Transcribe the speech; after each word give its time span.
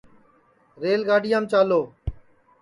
ریل 0.81 1.01
گاڈِؔیام 1.09 1.43
چالو 1.51 1.81